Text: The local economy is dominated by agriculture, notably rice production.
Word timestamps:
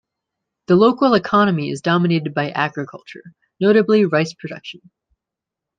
The 0.65 0.75
local 0.75 1.13
economy 1.13 1.69
is 1.69 1.81
dominated 1.81 2.33
by 2.33 2.49
agriculture, 2.49 3.35
notably 3.59 4.03
rice 4.05 4.33
production. 4.33 4.89